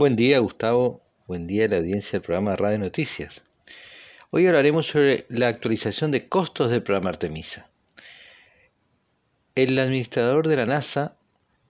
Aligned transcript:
Buen 0.00 0.16
día, 0.16 0.38
Gustavo. 0.38 1.02
Buen 1.26 1.46
día 1.46 1.66
a 1.66 1.68
la 1.68 1.76
audiencia 1.76 2.12
del 2.12 2.22
programa 2.22 2.56
Radio 2.56 2.78
Noticias. 2.78 3.42
Hoy 4.30 4.46
hablaremos 4.46 4.86
sobre 4.86 5.26
la 5.28 5.48
actualización 5.48 6.10
de 6.10 6.26
costos 6.26 6.70
del 6.70 6.82
programa 6.82 7.10
Artemisa. 7.10 7.68
El 9.54 9.78
administrador 9.78 10.48
de 10.48 10.56
la 10.56 10.64
NASA, 10.64 11.18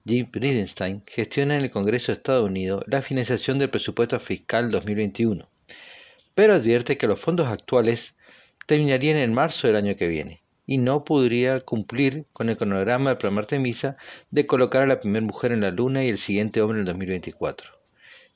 Jim 0.06 0.28
Bridenstine, 0.30 1.02
gestiona 1.08 1.56
en 1.56 1.62
el 1.62 1.72
Congreso 1.72 2.12
de 2.12 2.18
Estados 2.18 2.48
Unidos 2.48 2.84
la 2.86 3.02
financiación 3.02 3.58
del 3.58 3.68
presupuesto 3.68 4.20
fiscal 4.20 4.70
2021, 4.70 5.48
pero 6.36 6.54
advierte 6.54 6.96
que 6.96 7.08
los 7.08 7.18
fondos 7.18 7.48
actuales 7.48 8.14
terminarían 8.66 9.16
en 9.16 9.34
marzo 9.34 9.66
del 9.66 9.74
año 9.74 9.96
que 9.96 10.06
viene 10.06 10.40
y 10.66 10.78
no 10.78 11.02
podría 11.02 11.58
cumplir 11.62 12.26
con 12.32 12.48
el 12.48 12.56
cronograma 12.56 13.10
del 13.10 13.18
programa 13.18 13.40
Artemisa 13.40 13.96
de 14.30 14.46
colocar 14.46 14.82
a 14.82 14.86
la 14.86 15.00
primera 15.00 15.26
mujer 15.26 15.50
en 15.50 15.62
la 15.62 15.72
Luna 15.72 16.04
y 16.04 16.10
el 16.10 16.18
siguiente 16.18 16.62
hombre 16.62 16.76
en 16.76 16.82
el 16.82 16.92
2024. 16.92 17.79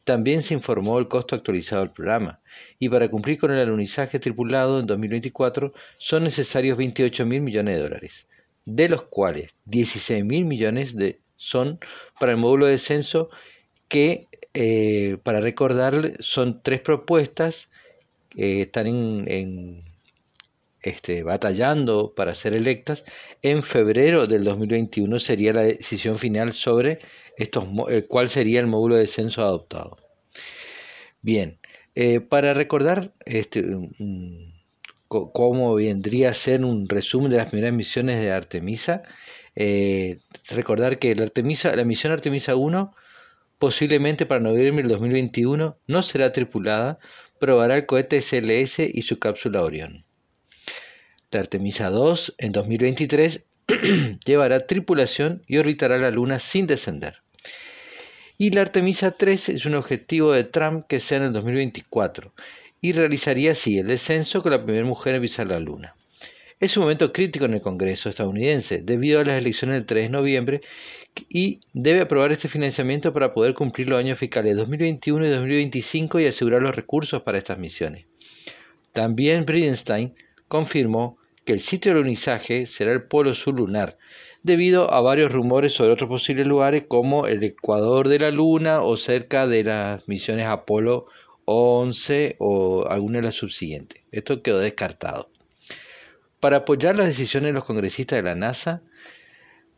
También 0.05 0.43
se 0.43 0.55
informó 0.55 0.99
el 0.99 1.09
costo 1.09 1.35
actualizado 1.35 1.83
del 1.83 1.93
programa, 1.93 2.41
y 2.79 2.89
para 2.89 3.09
cumplir 3.09 3.39
con 3.39 3.51
el 3.51 3.59
alunizaje 3.59 4.19
tripulado 4.19 4.79
en 4.81 4.87
2024 4.87 5.73
son 5.99 6.25
necesarios 6.25 6.77
28 6.77 7.25
mil 7.25 7.41
millones 7.41 7.77
de 7.77 7.83
dólares, 7.83 8.27
de 8.67 8.89
los 8.89 9.05
cuales 9.05 9.51
16 9.65 10.25
mil 10.25 10.45
millones 10.45 10.95
de, 10.95 11.21
son 11.37 11.79
para 12.21 12.33
el 12.33 12.39
módulo 12.39 12.67
de 12.67 12.73
descenso 12.73 13.31
que, 13.89 14.29
eh, 14.53 15.19
para 15.23 15.41
recordar, 15.41 16.17
son 16.21 16.63
tres 16.63 16.81
propuestas 16.81 17.69
que 18.31 18.63
están 18.63 18.87
en, 18.87 19.83
este, 20.85 21.23
batallando 21.23 22.15
para 22.15 22.35
ser 22.35 22.55
electas. 22.55 23.05
En 23.43 23.63
febrero 23.63 24.27
del 24.27 24.45
2021 24.45 25.19
sería 25.21 25.53
la 25.53 25.63
decisión 25.63 26.19
final 26.19 26.53
sobre 26.53 27.01
estos, 27.37 27.65
eh, 27.91 28.05
cuál 28.09 28.29
sería 28.29 28.61
el 28.61 28.67
módulo 28.67 28.97
de 28.97 29.03
descenso 29.03 29.43
adoptado. 29.43 29.99
Bien, 31.23 31.59
eh, 31.95 32.21
para 32.21 32.55
recordar 32.55 33.13
este, 33.25 33.65
cómo 35.09 35.75
vendría 35.75 36.31
a 36.31 36.35
ser 36.35 36.65
un 36.65 36.89
resumen 36.89 37.31
de 37.31 37.39
las 37.39 37.51
primeras 37.51 37.73
misiones 37.73 38.21
de 38.21 38.33
Artemisa, 38.33 39.03
eh, 39.57 40.19
recordar 40.49 40.99
que 40.99 41.15
la, 41.15 41.25
Artemisa, 41.25 41.75
la 41.77 41.85
misión 41.85 42.13
Artemisa 42.13 42.57
1 42.57 42.95
posiblemente 43.59 44.27
para 44.27 44.41
noviembre 44.41 44.83
del 44.83 44.93
2021 44.93 45.79
no 45.87 46.03
será 46.03 46.33
tripulada, 46.33 46.99
probará 47.39 47.77
el 47.77 47.87
cohete 47.87 48.21
SLS 48.21 48.81
y 48.93 49.03
su 49.03 49.19
cápsula 49.19 49.63
Orión. 49.63 50.05
La 51.35 51.41
Artemisa 51.41 51.91
2 51.91 52.37
en 52.39 52.53
2023 52.53 53.43
llevará 54.25 54.69
tripulación 54.69 55.43
y 55.49 55.57
orbitará 55.57 55.99
la 55.99 56.13
Luna 56.13 56.39
sin 56.39 56.69
descender. 56.69 57.23
Y 58.39 58.51
la 58.51 58.61
Artemisa 58.61 59.11
3 59.11 59.49
es 59.49 59.67
un 59.67 59.75
objetivo 59.75 60.31
de 60.31 60.45
Trump 60.45 60.87
que 60.87 61.01
sea 61.01 61.19
en 61.19 61.25
el 61.25 61.33
2024 61.33 62.33
y 62.81 62.93
realizaría 62.93 63.51
así 63.51 63.79
el 63.79 63.89
descenso 63.89 64.43
con 64.43 64.53
la 64.53 64.63
primera 64.65 64.87
mujer 64.87 65.17
en 65.17 65.23
pisar 65.23 65.49
la 65.49 65.59
Luna. 65.59 65.97
Es 66.61 66.77
un 66.77 66.85
momento 66.85 67.13
crítico 67.13 67.47
en 67.47 67.55
el 67.55 67.63
Congreso 67.63 68.09
estadounidense 68.11 68.83
debido 68.85 69.19
a 69.19 69.25
las 69.25 69.37
elecciones 69.37 69.75
del 69.75 69.87
3 69.87 70.05
de 70.05 70.11
noviembre 70.11 70.61
y 71.29 71.59
debe 71.73 72.03
aprobar 72.03 72.31
este 72.31 72.49
financiamiento 72.49 73.13
para 73.13 73.35
poder 73.35 73.55
cumplir 73.55 73.89
los 73.89 73.99
años 73.99 74.21
fiscales 74.21 74.57
2021 74.57 75.27
y 75.27 75.31
2025 75.31 76.21
y 76.21 76.27
asegurar 76.27 76.63
los 76.63 76.77
recursos 76.77 77.23
para 77.23 77.39
estas 77.39 77.59
misiones. 77.59 78.07
También 78.93 79.45
Bridenstine 79.45 80.15
confirmó 80.47 81.19
que 81.45 81.53
el 81.53 81.61
sitio 81.61 81.93
de 81.93 82.01
alunizaje 82.01 82.67
será 82.67 82.93
el 82.93 83.05
polo 83.05 83.35
sur 83.35 83.55
lunar, 83.55 83.97
debido 84.43 84.93
a 84.93 85.01
varios 85.01 85.33
rumores 85.33 85.73
sobre 85.73 85.93
otros 85.93 86.09
posibles 86.09 86.47
lugares 86.47 86.85
como 86.89 87.27
el 87.27 87.43
Ecuador 87.43 88.09
de 88.09 88.19
la 88.19 88.31
Luna 88.31 88.83
o 88.83 88.97
cerca 88.97 89.47
de 89.47 89.65
las 89.65 90.07
misiones 90.09 90.47
Apolo 90.47 91.07
11 91.47 92.37
o 92.39 92.87
alguna 92.89 93.19
de 93.19 93.25
las 93.25 93.35
subsiguientes. 93.35 94.03
Esto 94.13 94.43
quedó 94.43 94.59
descartado. 94.59 95.29
Para 96.41 96.59
apoyar 96.59 96.97
las 96.97 97.07
decisiones 97.07 97.49
de 97.49 97.55
los 97.55 97.65
congresistas 97.65 98.19
de 98.19 98.23
la 98.23 98.35
NASA, 98.35 98.83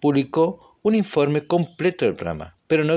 publicó 0.00 0.78
un 0.82 0.94
informe 0.94 1.46
completo 1.46 2.04
del 2.04 2.14
programa, 2.14 2.56
pero 2.66 2.84
no, 2.84 2.96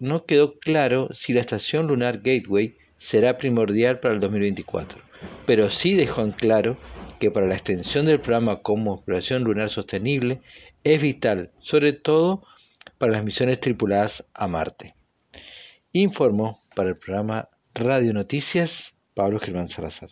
no 0.00 0.24
quedó 0.24 0.58
claro 0.58 1.08
si 1.14 1.32
la 1.32 1.40
estación 1.40 1.86
lunar 1.86 2.18
Gateway 2.18 2.76
será 2.98 3.38
primordial 3.38 4.00
para 4.00 4.14
el 4.14 4.20
2024, 4.20 5.00
pero 5.46 5.70
sí 5.70 5.94
dejó 5.94 6.22
en 6.22 6.32
claro 6.32 6.76
que 7.18 7.30
para 7.30 7.46
la 7.46 7.54
extensión 7.54 8.06
del 8.06 8.20
programa 8.20 8.62
como 8.62 8.94
exploración 8.94 9.44
lunar 9.44 9.70
sostenible 9.70 10.40
es 10.84 11.00
vital, 11.00 11.50
sobre 11.60 11.92
todo 11.92 12.44
para 12.98 13.12
las 13.12 13.24
misiones 13.24 13.60
tripuladas 13.60 14.24
a 14.34 14.48
Marte. 14.48 14.94
Informó 15.92 16.62
para 16.74 16.90
el 16.90 16.96
programa 16.96 17.48
Radio 17.74 18.12
Noticias 18.12 18.94
Pablo 19.14 19.38
Germán 19.40 19.68
Salazar. 19.68 20.10